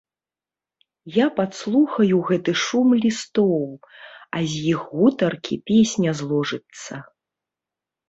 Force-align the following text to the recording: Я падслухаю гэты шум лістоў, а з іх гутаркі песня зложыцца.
Я 1.23 1.27
падслухаю 1.39 2.17
гэты 2.31 2.51
шум 2.63 2.97
лістоў, 3.05 3.63
а 4.35 4.43
з 4.49 4.53
іх 4.75 4.79
гутаркі 4.97 5.63
песня 5.73 6.11
зложыцца. 6.25 6.93